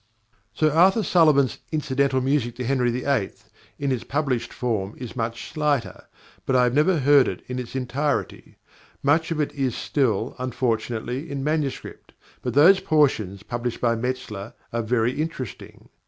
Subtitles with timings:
[0.55, 3.33] +Sir Arthur Sullivan's+ "Incidental Music to Henry VIII."
[3.77, 6.05] in its published form is much slighter,
[6.47, 8.55] but I have never heard it in its entirety.
[9.03, 14.81] Much of it is still, unfortunately, in manuscript, but those portions published by Metzler are
[14.81, 15.89] very interesting.